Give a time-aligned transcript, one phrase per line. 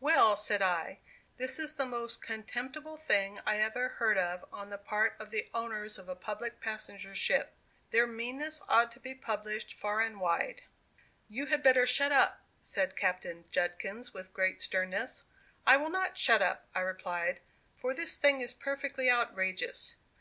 [0.00, 0.98] "Well," said I,
[1.36, 5.48] "this is the most contemptible thing I ever heard of on the part of the
[5.54, 7.56] owners of a public [Illustration: PUT ME IN IRONS.] passenger ship.
[7.92, 10.62] Their meanness ought to be published far and wide."
[11.28, 15.22] "You had better 'shut up,'" said Captain Judkins, with great sternness.
[15.64, 17.38] "I will not 'shut up,'" I replied;
[17.76, 19.94] "for this thing is perfectly outrageous.